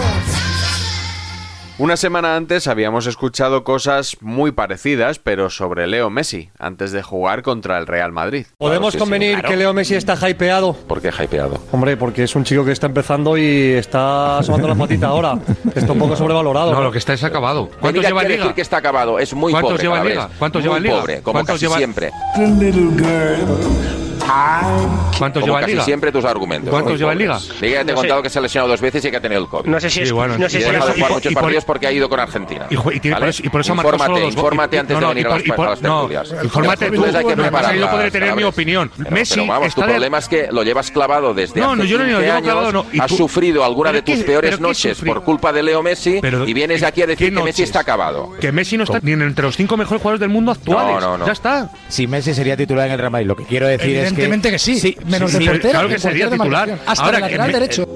Una 1.80 1.96
semana 1.96 2.36
antes 2.36 2.66
habíamos 2.68 3.06
escuchado 3.06 3.64
cosas 3.64 4.18
muy 4.20 4.52
parecidas, 4.52 5.18
pero 5.18 5.48
sobre 5.48 5.86
Leo 5.86 6.10
Messi, 6.10 6.50
antes 6.58 6.92
de 6.92 7.02
jugar 7.02 7.40
contra 7.42 7.78
el 7.78 7.86
Real 7.86 8.12
Madrid. 8.12 8.44
¿Podemos 8.58 8.94
convenir 8.98 9.40
que 9.40 9.56
Leo 9.56 9.72
Messi 9.72 9.94
está 9.94 10.14
hypeado? 10.28 10.74
¿Por 10.74 11.00
qué 11.00 11.08
hypeado? 11.08 11.58
Hombre, 11.72 11.96
porque 11.96 12.24
es 12.24 12.36
un 12.36 12.44
chico 12.44 12.66
que 12.66 12.72
está 12.72 12.86
empezando 12.86 13.38
y 13.38 13.72
está 13.72 14.40
asomando 14.40 14.68
la 14.68 14.74
patita 14.74 15.06
ahora. 15.06 15.38
Está 15.74 15.92
un 15.92 15.98
poco 16.00 16.16
sobrevalorado. 16.16 16.74
No, 16.74 16.82
lo 16.82 16.92
que 16.92 16.98
está 16.98 17.14
es 17.14 17.24
acabado. 17.24 17.70
¿Cuántos 17.80 18.04
lleva 18.04 18.24
liga? 18.24 18.36
decir 18.40 18.54
que 18.54 18.60
está 18.60 18.76
acabado? 18.76 19.18
Es 19.18 19.32
muy 19.32 19.50
¿Cuántos 19.50 19.72
pobre 19.72 19.82
lleva 19.82 20.04
Liga? 20.04 20.28
¿Cuántos 20.38 20.60
Muy 20.62 20.68
lleva 20.68 20.80
Liga? 20.80 21.00
pobre, 21.00 21.22
como 21.22 21.32
¿Cuántos 21.32 21.54
casi 21.54 21.64
lleva- 21.64 21.78
siempre. 21.78 22.10
¿Cuántos 25.18 25.40
como 25.40 25.46
lleva 25.46 25.58
en 25.58 25.62
casi 25.64 25.72
Liga? 25.72 25.84
siempre 25.84 26.12
tus 26.12 26.24
argumentos. 26.24 26.70
¿Cuántos 26.70 26.98
lleva 26.98 27.12
en. 27.12 27.18
Liga? 27.18 27.38
Liga 27.60 27.78
ya 27.80 27.84
te 27.84 27.92
he 27.92 27.94
contado 27.94 28.22
que 28.22 28.30
se 28.30 28.38
ha 28.38 28.42
lesionado 28.42 28.70
dos 28.70 28.80
veces 28.80 29.04
y 29.04 29.10
que 29.10 29.16
ha 29.16 29.20
tenido 29.20 29.40
el 29.42 29.48
COVID. 29.48 29.68
No 29.68 29.80
sé 29.80 29.90
si 29.90 30.00
es- 30.02 30.12
no 30.12 30.48
sé 30.48 30.58
y 30.58 30.62
si 30.62 30.68
ha 30.68 30.72
dejado 30.72 30.92
jugar 30.94 31.12
muchos 31.12 31.34
partidos 31.34 31.64
porque 31.64 31.86
ha 31.86 31.92
ido 31.92 32.08
con 32.08 32.20
Argentina. 32.20 32.66
Y, 32.70 32.74
ju- 32.76 32.94
y 32.96 33.00
tiene- 33.00 33.14
¿Vale? 33.14 33.24
por 33.26 33.28
eso- 33.30 33.42
y 33.44 33.48
por 33.48 33.60
eso 33.60 33.72
ha 33.72 33.74
marcado 33.76 33.98
solo 34.06 34.20
dos 34.20 34.34
infórmate 34.34 34.78
antes 34.78 34.94
no, 34.98 35.00
de 35.08 35.14
venir 35.14 35.26
a 35.26 35.30
las, 35.30 35.42
tertulias. 35.80 36.34
infórmate 36.42 36.90
tú, 36.90 37.04
yo 37.76 37.90
podré 37.90 38.10
tener 38.10 38.34
mi 38.34 38.42
opinión. 38.44 38.90
Pero- 38.96 39.10
Messi 39.10 39.46
vamos, 39.46 39.74
tu 39.74 39.82
problema 39.82 40.18
es 40.18 40.28
que 40.28 40.48
lo 40.50 40.62
llevas 40.62 40.90
clavado 40.90 41.34
desde 41.34 41.60
No, 41.60 41.72
hace 41.72 41.76
no, 41.76 41.84
yo 41.84 41.98
no 41.98 42.04
lo 42.04 42.08
15 42.10 42.22
llevo 42.22 42.32
años, 42.36 42.44
clavado, 42.44 42.72
no. 42.72 42.86
Has 43.00 43.10
sufrido 43.12 43.64
alguna 43.64 43.90
¿Pero 43.90 44.02
de 44.04 44.12
tus 44.12 44.18
qué- 44.20 44.24
peores 44.24 44.60
noches 44.60 45.00
por 45.00 45.22
culpa 45.22 45.52
de 45.52 45.62
Leo 45.62 45.82
Messi 45.82 46.18
Pero- 46.20 46.46
y 46.46 46.52
vienes 46.54 46.82
aquí 46.82 47.02
a 47.02 47.06
decir 47.06 47.30
¿qué 47.30 47.36
que 47.36 47.42
Messi 47.42 47.62
está 47.62 47.80
acabado. 47.80 48.30
Que 48.40 48.52
Messi 48.52 48.76
no 48.76 48.84
está 48.84 48.98
ni 49.02 49.12
entre 49.12 49.44
los 49.44 49.56
cinco 49.56 49.76
mejores 49.76 50.00
jugadores 50.02 50.20
del 50.20 50.28
mundo 50.30 50.52
actuales. 50.52 50.94
No, 50.94 51.00
no, 51.00 51.18
no. 51.18 51.26
Ya 51.26 51.32
está. 51.32 51.70
Si 51.88 52.06
Messi 52.06 52.34
sería 52.34 52.56
titular 52.56 52.86
en 52.86 52.92
el 52.92 52.98
Real 52.98 53.10
Madrid, 53.10 53.26
lo 53.26 53.36
que 53.36 53.44
quiero 53.44 53.66
decir 53.66 53.96
es 53.96 54.12
que. 54.12 54.19
Evidentemente 54.24 54.50
que 54.50 54.58
sí, 54.58 54.96
menos 55.06 55.32
de 55.32 55.38
sí, 55.38 55.46
portero. 55.46 55.70
claro 55.70 55.88
que 55.88 55.98
sería 55.98 56.30
titular. 56.30 56.78
Hasta 56.86 57.04
Ahora 57.04 57.18
el 57.18 57.24
que 57.24 57.30
lateral 57.36 57.46
me- 57.48 57.52
derecho. 57.52 57.86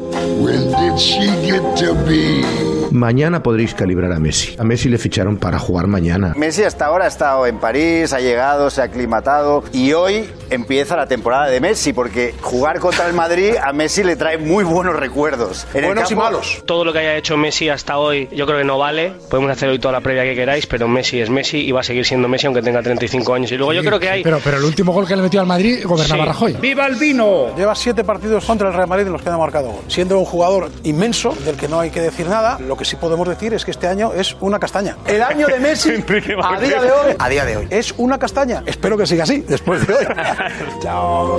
Mañana 2.98 3.42
podréis 3.42 3.74
calibrar 3.74 4.12
a 4.12 4.20
Messi. 4.20 4.54
A 4.56 4.62
Messi 4.62 4.88
le 4.88 4.98
ficharon 4.98 5.36
para 5.36 5.58
jugar 5.58 5.88
mañana. 5.88 6.32
Messi 6.36 6.62
hasta 6.62 6.86
ahora 6.86 7.06
ha 7.06 7.08
estado 7.08 7.44
en 7.44 7.58
París, 7.58 8.12
ha 8.12 8.20
llegado, 8.20 8.70
se 8.70 8.82
ha 8.82 8.84
aclimatado 8.84 9.64
y 9.72 9.92
hoy 9.94 10.30
empieza 10.48 10.94
la 10.94 11.08
temporada 11.08 11.48
de 11.48 11.60
Messi 11.60 11.92
porque 11.92 12.36
jugar 12.40 12.78
contra 12.78 13.08
el 13.08 13.12
Madrid 13.12 13.54
a 13.60 13.72
Messi 13.72 14.04
le 14.04 14.14
trae 14.14 14.38
muy 14.38 14.62
buenos 14.62 14.94
recuerdos. 14.94 15.66
En 15.74 15.82
el 15.86 15.90
campo- 15.96 16.40
Todo 16.66 16.84
lo 16.84 16.92
que 16.92 17.00
haya 17.00 17.16
hecho 17.16 17.36
Messi 17.36 17.68
hasta 17.68 17.98
hoy, 17.98 18.28
yo 18.30 18.46
creo 18.46 18.58
que 18.58 18.64
no 18.64 18.78
vale. 18.78 19.12
Podemos 19.28 19.50
hacer 19.50 19.70
hoy 19.70 19.80
toda 19.80 19.90
la 19.90 20.00
previa 20.00 20.22
que 20.22 20.36
queráis, 20.36 20.66
pero 20.68 20.86
Messi 20.86 21.20
es 21.20 21.30
Messi 21.30 21.58
y 21.66 21.72
va 21.72 21.80
a 21.80 21.82
seguir 21.82 22.06
siendo 22.06 22.28
Messi 22.28 22.46
aunque 22.46 22.62
tenga 22.62 22.80
35 22.80 23.34
años. 23.34 23.50
Y 23.50 23.56
luego 23.56 23.72
yo 23.72 23.82
creo 23.82 23.98
que 23.98 24.08
hay. 24.08 24.22
Pero, 24.22 24.38
pero 24.44 24.58
el 24.58 24.64
último 24.64 24.92
gol 24.92 25.04
que 25.08 25.16
le 25.16 25.22
metió 25.22 25.40
al 25.40 25.46
Madrid 25.48 25.80
gobernaba 25.84 26.22
Sí. 26.22 26.28
Rajoy. 26.28 26.52
¡Viva 26.60 26.86
el 26.86 26.94
vino! 26.94 27.56
Lleva 27.56 27.74
siete 27.74 28.04
partidos 28.04 28.44
contra 28.44 28.68
el 28.68 28.74
Real 28.74 28.86
Madrid 28.88 29.06
en 29.08 29.12
los 29.14 29.20
que 29.22 29.30
no 29.30 29.34
ha 29.34 29.38
marcado 29.38 29.66
gol. 29.72 29.82
Siendo 29.88 30.16
un 30.16 30.24
jugador 30.24 30.70
inmenso, 30.84 31.34
del 31.44 31.56
que 31.56 31.66
no 31.66 31.80
hay 31.80 31.90
que 31.90 32.00
decir 32.00 32.28
nada, 32.28 32.56
lo 32.60 32.76
que 32.76 32.83
que 32.84 32.90
sí 32.90 32.96
podemos 32.96 33.26
decir 33.26 33.54
es 33.54 33.64
que 33.64 33.70
este 33.70 33.88
año 33.88 34.12
es 34.12 34.36
una 34.40 34.58
castaña. 34.58 34.98
El 35.06 35.22
año 35.22 35.46
de 35.46 35.58
Messi, 35.58 35.90
a 36.42 36.60
día 36.60 36.82
de 36.82 36.92
hoy, 36.92 37.16
a 37.18 37.28
día 37.30 37.44
de 37.46 37.56
hoy, 37.56 37.66
es 37.70 37.94
una 37.96 38.18
castaña. 38.18 38.62
Espero 38.66 38.98
que 38.98 39.06
siga 39.06 39.24
así 39.24 39.40
después 39.48 39.86
de 39.86 39.94
hoy. 39.94 40.06
Chao. 40.82 41.38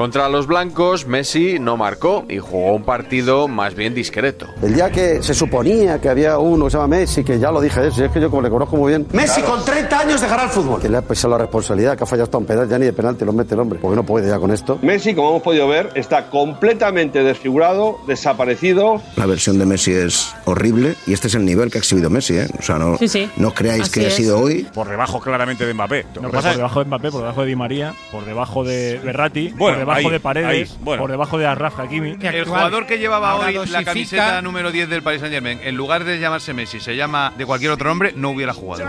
Contra 0.00 0.30
los 0.30 0.46
blancos, 0.46 1.06
Messi 1.06 1.58
no 1.58 1.76
marcó 1.76 2.24
y 2.26 2.38
jugó 2.38 2.72
un 2.72 2.84
partido 2.84 3.48
más 3.48 3.74
bien 3.74 3.92
discreto. 3.92 4.46
El 4.62 4.72
día 4.72 4.88
que 4.90 5.22
se 5.22 5.34
suponía 5.34 6.00
que 6.00 6.08
había 6.08 6.38
uno 6.38 6.64
que 6.64 6.70
se 6.70 6.78
llama 6.78 6.96
Messi, 6.96 7.22
que 7.22 7.38
ya 7.38 7.50
lo 7.50 7.60
dije 7.60 7.86
eso, 7.86 8.02
es 8.02 8.10
que 8.10 8.18
yo 8.18 8.30
como 8.30 8.40
le 8.40 8.48
conozco 8.48 8.76
muy 8.78 8.92
bien. 8.92 9.06
Messi 9.12 9.42
con 9.42 9.62
30 9.62 10.00
años 10.00 10.22
dejará 10.22 10.44
el 10.44 10.48
fútbol. 10.48 10.80
Que 10.80 10.88
le 10.88 10.96
ha 10.96 11.02
pesado 11.02 11.32
la 11.32 11.38
responsabilidad, 11.42 11.98
que 11.98 12.04
ha 12.04 12.06
fallado 12.06 12.24
hasta 12.24 12.38
un 12.38 12.46
penal, 12.46 12.66
ya 12.66 12.78
ni 12.78 12.86
de 12.86 12.94
penalti 12.94 13.26
lo 13.26 13.34
mete 13.34 13.52
el 13.52 13.60
hombre, 13.60 13.78
porque 13.78 13.94
no 13.94 14.02
puede 14.02 14.26
ya 14.26 14.38
con 14.38 14.50
esto. 14.50 14.78
Messi, 14.80 15.14
como 15.14 15.28
hemos 15.32 15.42
podido 15.42 15.68
ver, 15.68 15.90
está 15.94 16.30
completamente 16.30 17.22
desfigurado, 17.22 17.98
desaparecido. 18.06 19.02
La 19.16 19.26
versión 19.26 19.58
de 19.58 19.66
Messi 19.66 19.92
es 19.92 20.34
horrible 20.46 20.94
y 21.06 21.12
este 21.12 21.26
es 21.26 21.34
el 21.34 21.44
nivel 21.44 21.70
que 21.70 21.76
ha 21.76 21.80
exhibido 21.80 22.08
Messi, 22.08 22.38
¿eh? 22.38 22.46
O 22.58 22.62
sea, 22.62 22.78
no, 22.78 22.96
Sí, 22.96 23.06
sí. 23.06 23.28
no 23.36 23.52
creáis 23.52 23.82
Así 23.82 23.92
que 24.00 24.06
ha 24.06 24.08
es. 24.08 24.14
sido 24.14 24.40
hoy. 24.40 24.66
Por 24.72 24.88
debajo 24.88 25.20
claramente 25.20 25.66
de 25.66 25.74
Mbappé. 25.74 26.06
No, 26.22 26.30
por 26.30 26.42
debajo 26.42 26.78
de 26.80 26.86
Mbappé, 26.86 27.10
por 27.10 27.20
debajo 27.20 27.42
de 27.42 27.46
Di 27.48 27.56
María, 27.56 27.94
por 28.10 28.24
debajo 28.24 28.64
de 28.64 28.98
Berratti, 29.04 29.48
Bueno, 29.50 29.58
por 29.58 29.78
debajo 29.80 29.89
ahí, 29.96 30.08
de 30.08 30.20
Paredes, 30.20 30.70
ahí, 30.70 30.78
bueno. 30.80 31.02
por 31.02 31.10
debajo 31.10 31.38
de 31.38 31.46
Arraf 31.46 31.78
Hakimi. 31.78 32.16
El 32.20 32.44
jugador 32.44 32.86
que 32.86 32.98
llevaba 32.98 33.30
Ahora 33.30 33.48
hoy 33.48 33.68
la 33.68 33.84
camiseta 33.84 34.42
número 34.42 34.70
10 34.70 34.88
del 34.88 35.02
Paris 35.02 35.20
Saint 35.20 35.34
Germain, 35.34 35.60
en 35.62 35.76
lugar 35.76 36.04
de 36.04 36.18
llamarse 36.18 36.52
Messi, 36.54 36.80
se 36.80 36.96
llama 36.96 37.32
de 37.36 37.46
cualquier 37.46 37.70
otro 37.72 37.88
nombre, 37.88 38.12
no 38.14 38.30
hubiera 38.30 38.52
jugado. 38.52 38.84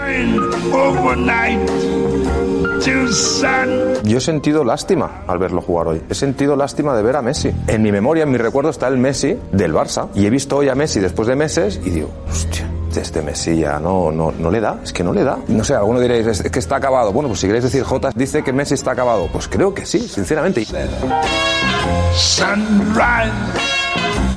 Yo 4.03 4.17
he 4.17 4.22
sentido 4.22 4.63
lástima 4.63 5.24
al 5.27 5.38
verlo 5.38 5.62
jugar 5.62 5.88
hoy. 5.88 6.01
He 6.10 6.15
sentido 6.15 6.55
lástima 6.55 6.96
de 6.96 7.03
ver 7.03 7.15
a 7.15 7.22
Messi. 7.22 7.51
En 7.67 7.81
mi 7.81 7.91
memoria, 7.91 8.24
en 8.24 8.31
mi 8.31 8.38
recuerdo 8.38 8.70
está 8.70 8.88
el 8.88 8.98
Messi 8.98 9.38
del 9.51 9.74
Barça. 9.74 10.10
Y 10.15 10.25
he 10.25 10.29
visto 10.29 10.58
hoy 10.58 10.70
a 10.70 10.75
Messi 10.75 11.00
después 11.00 11.27
de 11.27 11.36
meses 11.36 11.79
y 11.84 11.91
digo, 11.91 12.12
hostia, 12.29 12.67
este 13.00 13.21
Messi 13.21 13.57
ya 13.57 13.79
no, 13.79 14.12
no, 14.12 14.31
no 14.31 14.51
le 14.51 14.60
da. 14.60 14.79
Es 14.83 14.91
que 14.91 15.03
no 15.03 15.13
le 15.13 15.24
da. 15.24 15.38
No 15.48 15.63
sé, 15.63 15.74
alguno 15.74 16.00
diréis, 16.00 16.27
es 16.27 16.41
que 16.51 16.60
está 16.60 16.75
acabado. 16.75 17.13
Bueno, 17.13 17.29
pues 17.29 17.39
si 17.39 17.48
queréis 17.48 17.63
decir 17.63 17.83
J, 17.83 18.12
dice 18.15 18.43
que 18.43 18.51
Messi 18.51 18.74
está 18.74 18.91
acabado. 18.91 19.29
Pues 19.31 19.48
creo 19.48 19.74
que 19.74 19.86
sí, 19.86 20.00
sinceramente. 20.00 20.65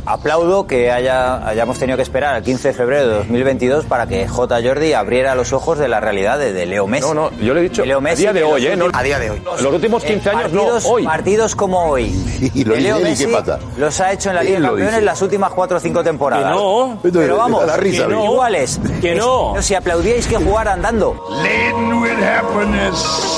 Aplaudo 0.06 0.66
que 0.66 0.90
haya, 0.90 1.46
hayamos 1.46 1.78
tenido 1.78 1.96
que 1.96 2.02
esperar 2.02 2.34
al 2.34 2.42
15 2.42 2.68
de 2.68 2.75
febrero 2.75 3.08
de 3.08 3.14
2022 3.18 3.84
para 3.87 4.06
que 4.06 4.28
J. 4.28 4.61
Jordi 4.62 4.92
abriera 4.92 5.34
los 5.34 5.52
ojos 5.52 5.78
de 5.78 5.88
la 5.88 6.00
realidad 6.00 6.38
de, 6.38 6.52
de 6.52 6.66
Leo 6.66 6.87
Messi. 6.87 7.06
No, 7.08 7.14
no, 7.14 7.30
yo 7.40 7.54
le 7.54 7.61
he 7.61 7.62
dicho 7.64 7.84
Leo 7.84 8.00
a 8.04 8.14
día 8.14 8.32
de 8.32 8.44
hoy, 8.44 8.62
los 8.62 8.73
¿eh? 8.73 8.76
No- 8.76 8.84
últimos- 8.87 9.00
a 9.00 9.02
día 9.04 9.18
de 9.18 9.30
hoy. 9.30 9.42
Los 9.44 9.73
últimos 9.73 10.04
15 10.04 10.30
años, 10.30 10.52
no, 10.52 10.61
partidos, 10.62 10.84
hoy. 10.87 11.04
Partidos 11.04 11.56
como 11.56 11.84
hoy. 11.87 12.04
¿Y 12.54 12.64
lo 12.64 12.76
Leo 12.76 12.99
Messi 13.00 13.26
pasa? 13.28 13.58
los 13.78 14.00
ha 14.00 14.12
hecho 14.12 14.30
en 14.30 14.37
la 14.37 14.42
Liga 14.42 14.58
de 14.58 14.64
Campeones 14.66 14.92
dice. 14.94 15.04
las 15.04 15.23
últimas 15.23 15.52
4 15.52 15.76
o 15.76 15.80
5 15.80 16.04
temporadas. 16.04 16.44
Que 16.52 16.58
no. 16.61 16.99
Pero 17.02 17.37
vamos, 17.37 17.66
la 17.66 17.76
risa, 17.76 18.06
que 18.06 18.14
¿ves? 18.14 18.25
iguales. 18.25 18.80
Que 19.00 19.14
no. 19.14 19.54
Si 19.61 19.75
aplaudíais 19.75 20.26
que 20.26 20.37
jugara 20.37 20.73
andando. 20.75 21.16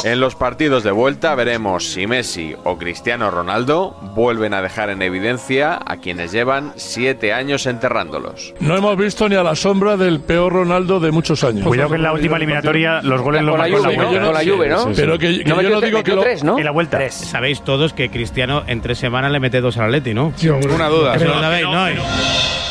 En 0.05 0.21
los 0.21 0.35
partidos 0.35 0.83
de 0.85 0.91
vuelta 0.91 1.35
veremos 1.35 1.93
si 1.93 2.07
Messi 2.07 2.55
o 2.65 2.77
Cristiano 2.77 3.31
Ronaldo 3.31 3.95
vuelven 4.15 4.55
a 4.55 4.63
dejar 4.63 4.91
en 4.91 5.03
evidencia 5.03 5.79
a 5.85 5.97
quienes 5.99 6.33
llevan 6.33 6.56
siete 6.77 7.33
años 7.33 7.67
enterrándolos. 7.67 8.55
No 8.61 8.77
hemos 8.77 8.97
visto 8.97 9.29
ni 9.29 9.37
a 9.37 9.43
la 9.43 9.55
sombra 9.55 9.97
del 9.97 10.21
peor 10.21 10.53
Ronaldo 10.53 11.01
de 11.01 11.11
muchos 11.11 11.43
años. 11.45 11.67
Cuidado 11.67 11.91
que 11.91 11.97
en 11.97 12.03
la 12.03 12.13
última 12.13 12.37
eliminatoria 12.37 13.01
los 13.03 13.21
goles 13.21 13.43
los 13.43 13.57
Con 13.57 13.69
la 13.69 13.69
marcó 13.69 13.83
Juve, 13.83 14.19
¿no? 14.19 14.27
Con 14.27 14.35
la 14.35 14.45
Juve, 14.45 14.69
¿no? 14.69 14.89
Pero 14.95 15.19
que, 15.19 15.45
que 15.45 15.51
No 15.51 15.63
yo 15.63 15.71
no 15.71 15.81
digo 15.81 16.03
que 16.03 16.13
tres, 16.13 16.45
¿no? 16.45 16.59
En 16.59 16.65
la 16.65 16.71
vuelta. 16.71 17.11
Sabéis 17.11 17.63
todos 17.63 17.93
que 17.93 18.11
Cristiano 18.11 18.65
en 18.67 18.81
tres 18.81 18.99
semanas 18.99 19.31
le 19.33 19.41
mete 19.41 19.61
dos 19.61 19.77
al 19.77 19.87
Atleti, 19.87 20.15
¿no? 20.15 20.33
Una 20.75 20.89
duda. 20.89 21.17
¿no? 21.17 22.66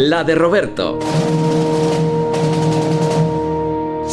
La 0.00 0.22
de 0.22 0.36
Roberto. 0.36 0.96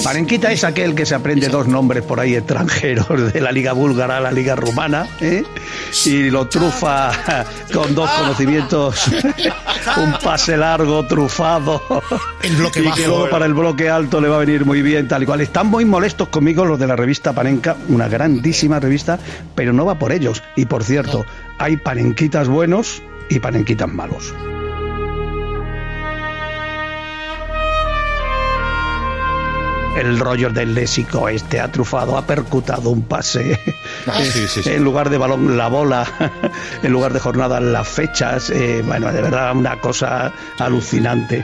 Parenquita 0.03 0.51
es 0.51 0.63
aquel 0.63 0.95
que 0.95 1.05
se 1.05 1.13
aprende 1.13 1.47
dos 1.47 1.67
nombres 1.67 2.03
por 2.03 2.19
ahí 2.19 2.33
extranjeros 2.33 3.31
de 3.31 3.39
la 3.39 3.51
liga 3.51 3.73
búlgara 3.73 4.17
a 4.17 4.19
la 4.19 4.31
liga 4.31 4.55
rumana 4.55 5.07
¿eh? 5.21 5.43
y 6.05 6.31
lo 6.31 6.47
trufa 6.47 7.11
con 7.71 7.93
dos 7.93 8.09
conocimientos, 8.09 9.05
un 9.97 10.13
pase 10.23 10.57
largo, 10.57 11.05
trufado 11.05 11.83
El 12.41 12.55
bloque 12.55 12.79
y 12.79 12.83
que 12.83 12.89
bajo. 12.89 13.01
luego 13.05 13.29
para 13.29 13.45
el 13.45 13.53
bloque 13.53 13.87
alto 13.87 14.19
le 14.19 14.27
va 14.27 14.37
a 14.37 14.39
venir 14.39 14.65
muy 14.65 14.81
bien 14.81 15.07
tal 15.07 15.21
y 15.21 15.27
cual. 15.27 15.41
Están 15.41 15.67
muy 15.67 15.85
molestos 15.85 16.29
conmigo 16.29 16.65
los 16.65 16.79
de 16.79 16.87
la 16.87 16.95
revista 16.95 17.31
Panenka, 17.33 17.75
una 17.89 18.07
grandísima 18.07 18.79
revista, 18.79 19.19
pero 19.53 19.71
no 19.71 19.85
va 19.85 19.99
por 19.99 20.11
ellos. 20.11 20.41
Y 20.55 20.65
por 20.65 20.83
cierto, 20.83 21.25
hay 21.59 21.77
panenquitas 21.77 22.47
buenos 22.47 23.03
y 23.29 23.39
panenquitas 23.39 23.87
malos. 23.87 24.33
El 29.95 30.19
rollo 30.19 30.49
del 30.49 30.73
léxico 30.73 31.29
este 31.29 31.59
ha 31.59 31.71
trufado, 31.71 32.17
ha 32.17 32.25
percutado 32.25 32.89
un 32.89 33.03
pase. 33.03 33.59
Ah, 34.07 34.21
sí, 34.21 34.47
sí, 34.47 34.61
sí. 34.61 34.69
En 34.69 34.83
lugar 34.83 35.09
de 35.09 35.17
balón, 35.17 35.57
la 35.57 35.67
bola. 35.67 36.05
En 36.83 36.91
lugar 36.91 37.13
de 37.13 37.19
jornadas, 37.19 37.61
las 37.61 37.87
fechas. 37.87 38.49
Eh, 38.49 38.83
bueno, 38.85 39.11
de 39.11 39.21
verdad, 39.21 39.55
una 39.55 39.79
cosa 39.79 40.31
alucinante. 40.59 41.43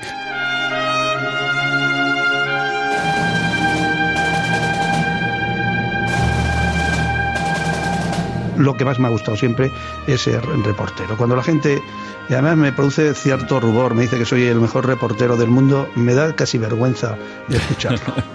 Lo 8.57 8.77
que 8.77 8.85
más 8.85 8.99
me 8.99 9.07
ha 9.07 9.09
gustado 9.09 9.35
siempre 9.37 9.71
es 10.05 10.21
ser 10.21 10.45
reportero. 10.63 11.17
Cuando 11.17 11.35
la 11.35 11.41
gente, 11.41 11.81
y 12.29 12.33
además 12.33 12.57
me 12.57 12.71
produce 12.71 13.15
cierto 13.15 13.59
rubor, 13.59 13.95
me 13.95 14.03
dice 14.03 14.19
que 14.19 14.25
soy 14.25 14.43
el 14.43 14.59
mejor 14.59 14.85
reportero 14.85 15.35
del 15.35 15.49
mundo, 15.49 15.89
me 15.95 16.13
da 16.13 16.35
casi 16.35 16.59
vergüenza 16.59 17.17
de 17.47 17.57
escucharlo. 17.57 18.13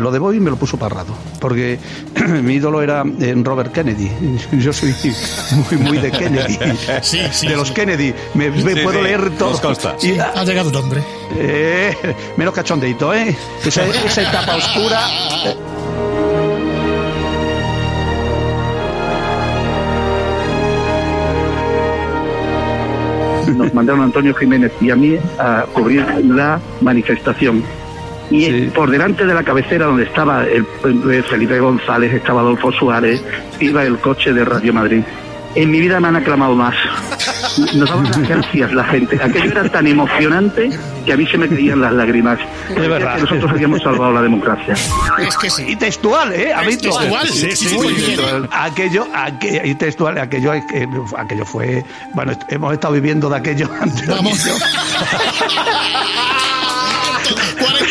Lo 0.00 0.10
de 0.10 0.18
Boy 0.18 0.40
me 0.40 0.50
lo 0.50 0.56
puso 0.56 0.78
parrado, 0.78 1.14
porque 1.40 1.78
mi 2.42 2.54
ídolo 2.54 2.80
era 2.82 3.04
eh, 3.20 3.34
Robert 3.42 3.70
Kennedy. 3.72 4.10
Yo 4.52 4.72
soy 4.72 4.94
muy, 5.70 5.78
muy 5.78 5.98
de 5.98 6.10
Kennedy. 6.10 6.58
Sí, 7.02 7.20
sí, 7.32 7.46
de 7.48 7.56
los 7.56 7.68
sí. 7.68 7.74
Kennedy. 7.74 8.14
Me, 8.34 8.50
me 8.50 8.74
Sí, 8.74 8.80
puedo 8.82 8.98
sí, 8.98 9.04
leer 9.04 9.30
todo. 9.36 9.50
nos 9.50 9.60
consta. 9.60 9.94
Y- 9.98 10.06
Sí, 10.12 10.18
ha 10.18 10.42
llegado 10.44 10.70
un 10.70 10.76
hombre. 10.76 11.02
Eh, 11.36 11.94
menos 12.36 12.54
cachondeito, 12.54 13.12
¿eh? 13.14 13.36
Esa, 13.64 13.84
esa 13.86 14.22
etapa 14.22 14.56
oscura. 14.56 15.00
eh, 15.44 15.56
nos 23.56 23.74
mandaron 23.74 24.02
a 24.02 24.04
Antonio 24.04 24.34
Jiménez 24.34 24.72
y 24.80 24.90
a 24.90 24.96
mí 24.96 25.16
a 25.38 25.64
cubrir 25.72 26.04
la 26.24 26.60
manifestación. 26.80 27.62
Y 28.30 28.68
por 28.70 28.90
delante 28.90 29.26
de 29.26 29.34
la 29.34 29.42
cabecera 29.42 29.86
donde 29.86 30.04
estaba 30.04 30.44
el, 30.44 30.64
el 30.84 31.24
Felipe 31.24 31.58
González, 31.58 32.14
estaba 32.14 32.42
Adolfo 32.42 32.70
Suárez, 32.72 33.22
iba 33.58 33.84
el 33.84 33.98
coche 33.98 34.32
de 34.32 34.44
Radio 34.44 34.72
Madrid. 34.72 35.02
En 35.56 35.68
mi 35.70 35.80
vida 35.80 35.98
me 35.98 36.08
han 36.08 36.16
aclamado 36.16 36.54
más. 36.54 36.76
Nos 37.74 37.88
daban 37.88 38.04
las 38.04 38.28
gracias 38.28 38.72
la 38.72 38.84
gente. 38.84 39.18
Aquello 39.20 39.50
era 39.50 39.68
tan 39.68 39.86
emocionante 39.88 40.70
que 41.04 41.12
a 41.12 41.16
mí 41.16 41.26
se 41.26 41.38
me 41.38 41.48
caían 41.48 41.80
las 41.80 41.92
lágrimas. 41.92 42.38
Es 42.68 42.88
verdad. 42.88 43.16
Que 43.16 43.22
nosotros 43.22 43.50
habíamos 43.50 43.82
salvado 43.82 44.12
la 44.12 44.22
democracia. 44.22 44.74
Es 45.18 45.36
que 45.36 45.50
sí. 45.50 45.64
Y 45.66 45.74
textual, 45.76 46.32
¿eh? 46.32 46.52
¿Ha 46.54 46.62
visto? 46.62 46.90
textual, 46.90 47.28
sí, 47.28 47.50
sí, 47.56 47.74
muy. 47.74 47.96
Aquello, 48.52 49.06
aquello, 49.12 49.60
y 49.64 49.74
textual, 49.74 50.18
aquello, 50.18 50.52
aquello 50.52 51.44
fue. 51.44 51.84
Bueno, 52.14 52.32
hemos 52.48 52.72
estado 52.72 52.94
viviendo 52.94 53.28
de 53.28 53.36
aquello 53.36 53.68
antes. 53.80 54.06
Vamos. 54.06 54.38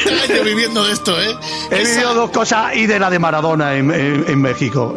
40 0.09 0.33
años 0.33 0.45
viviendo 0.45 0.83
de 0.85 0.93
esto, 0.93 1.21
¿eh? 1.21 1.35
He 1.71 1.83
vivido 1.85 2.13
dos 2.13 2.29
cosas 2.31 2.75
y 2.75 2.85
de 2.87 2.99
la 2.99 3.09
de 3.09 3.19
Maradona 3.19 3.75
en, 3.75 3.91
en- 3.91 4.25
en 4.27 4.41
México. 4.41 4.93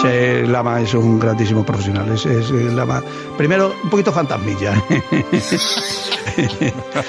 Sí, 0.00 0.46
Lama 0.46 0.80
es 0.80 0.94
un 0.94 1.18
grandísimo 1.18 1.66
profesional. 1.66 2.08
Es, 2.12 2.24
es, 2.24 2.50
eh, 2.52 2.70
Lama. 2.72 3.02
Primero, 3.36 3.74
un 3.82 3.90
poquito 3.90 4.12
fantasmilla. 4.12 4.80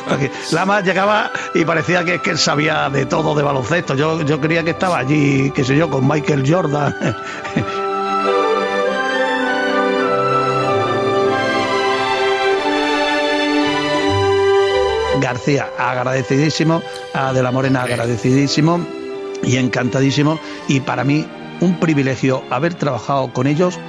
Porque 0.10 0.32
Lama 0.52 0.82
llegaba 0.82 1.30
y 1.54 1.64
parecía 1.66 2.04
que, 2.04 2.20
que 2.20 2.32
él 2.32 2.40
sabía 2.40 2.90
de 2.90 3.06
todo 3.06 3.36
de 3.36 3.44
baloncesto. 3.44 3.94
Yo, 3.94 4.24
yo 4.24 4.42
creía 4.42 4.64
que 4.64 4.72
estaba 4.72 4.98
allí, 4.98 5.52
qué 5.52 5.64
sé 5.64 5.78
yo, 5.78 5.88
con 5.88 6.08
Michael 6.08 6.44
Jordan. 6.52 6.96
García, 15.22 15.70
agradecidísimo. 15.78 16.82
A 17.14 17.34
De 17.34 17.42
la 17.44 17.52
Morena, 17.52 17.84
agradecidísimo. 17.84 18.86
y 19.44 19.56
encantadísimo. 19.58 20.40
Y 20.68 20.82
para 20.82 21.04
mí, 21.04 21.26
un 21.62 21.80
privilegio 21.80 22.44
haber 22.50 22.74
trabajado 22.74 23.32
con 23.34 23.48
ellos 23.48 23.80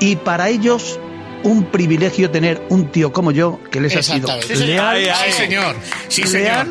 y 0.00 0.16
para 0.16 0.48
ellos 0.50 0.98
un 1.44 1.64
privilegio 1.64 2.30
tener 2.30 2.62
un 2.68 2.88
tío 2.92 3.12
como 3.12 3.30
yo 3.32 3.58
que 3.70 3.80
les 3.80 3.96
ha 3.96 4.02
sido. 4.02 4.28
Sí, 4.42 4.54
señor. 4.56 4.66
leal, 4.68 4.96
Ay, 4.96 5.06
ay, 5.08 5.32
Sí, 5.32 5.38
señor. 5.38 5.76
Sí, 6.08 6.22
señor. 6.24 6.66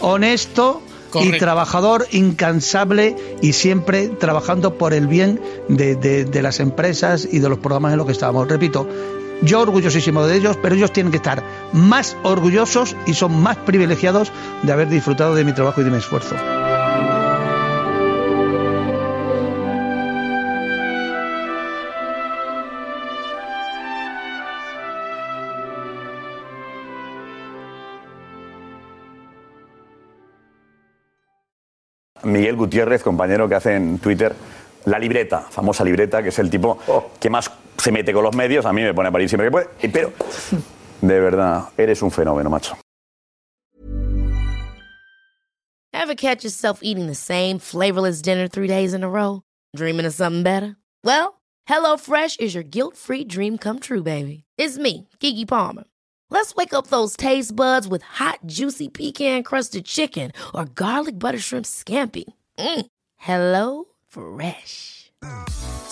honesto 0.00 0.82
y 1.14 1.38
trabajador 1.38 2.06
incansable 2.10 3.14
y 3.40 3.52
siempre 3.52 4.08
trabajando 4.08 4.76
por 4.76 4.92
el 4.94 5.06
bien 5.06 5.40
de, 5.68 5.94
de- 5.96 6.24
de 6.24 6.42
las 6.42 6.60
empresas 6.60 7.26
y 7.30 7.38
de 7.38 7.48
los 7.48 7.58
programas 7.58 7.92
en 7.92 7.98
los 7.98 8.06
que 8.06 8.12
estábamos. 8.12 8.48
Repito, 8.48 8.88
yo 9.42 9.60
orgullosísimo 9.60 10.26
de 10.26 10.36
ellos, 10.36 10.58
pero 10.60 10.74
ellos 10.74 10.92
tienen 10.92 11.10
que 11.10 11.18
estar 11.18 11.42
más 11.72 12.16
orgullosos 12.22 12.96
y 13.06 13.14
son 13.14 13.42
más 13.42 13.56
privilegiados 13.56 14.32
de 14.62 14.72
haber 14.72 14.88
disfrutado 14.88 15.34
de 15.34 15.44
mi 15.44 15.52
trabajo 15.52 15.80
y 15.80 15.84
de 15.84 15.90
mi 15.90 15.98
esfuerzo. 15.98 16.34
Miguel 32.24 32.56
Gutiérrez, 32.56 33.02
compañero 33.02 33.48
que 33.48 33.54
hace 33.54 33.74
en 33.74 33.98
Twitter 33.98 34.34
la 34.86 34.98
libreta, 34.98 35.40
famosa 35.40 35.84
libreta, 35.84 36.22
que 36.22 36.28
es 36.30 36.38
el 36.38 36.50
tipo 36.50 36.78
que 37.20 37.30
más 37.30 37.50
se 37.78 37.92
mete 37.92 38.12
con 38.12 38.24
los 38.24 38.34
medios. 38.34 38.64
A 38.64 38.72
mí 38.72 38.82
me 38.82 38.94
pone 38.94 39.08
a 39.08 39.12
parir 39.12 39.28
siempre 39.28 39.46
que 39.46 39.50
puede. 39.50 39.68
Pero, 39.92 40.12
de 41.00 41.20
verdad, 41.20 41.68
eres 41.76 42.02
un 42.02 42.10
fenómeno, 42.10 42.50
macho. 42.50 42.76
Ever 45.92 46.14
catch 46.14 46.44
yourself 46.44 46.80
eating 46.82 47.06
the 47.06 47.14
same 47.14 47.58
flavorless 47.58 48.20
dinner 48.20 48.46
three 48.46 48.68
days 48.68 48.92
in 48.92 49.02
a 49.02 49.08
row? 49.08 49.42
Dreaming 49.74 50.04
of 50.04 50.12
something 50.12 50.42
better? 50.42 50.76
Well, 51.02 51.40
HelloFresh 51.68 52.40
is 52.40 52.54
your 52.54 52.64
guilt-free 52.64 53.24
dream 53.24 53.56
come 53.56 53.78
true, 53.78 54.02
baby. 54.02 54.44
It's 54.58 54.76
me, 54.76 55.08
Kiki 55.18 55.46
Palmer. 55.46 55.84
Let's 56.30 56.54
wake 56.54 56.74
up 56.74 56.88
those 56.88 57.16
taste 57.16 57.56
buds 57.56 57.88
with 57.88 58.02
hot, 58.02 58.40
juicy 58.44 58.88
pecan-crusted 58.88 59.84
chicken 59.84 60.32
or 60.54 60.66
garlic 60.66 61.18
butter 61.18 61.38
shrimp 61.38 61.64
scampi. 61.64 62.24
Mm. 62.58 62.86
Hello 63.16 63.84
Fresh. 64.08 65.12